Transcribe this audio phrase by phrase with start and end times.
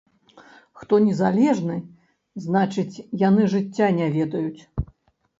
[0.83, 1.75] Хто незалежны,
[2.45, 4.61] значыць, яны жыцця не ведаюць.